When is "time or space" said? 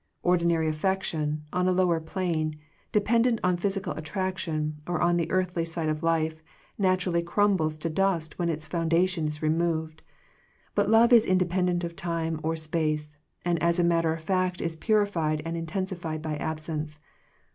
11.95-13.15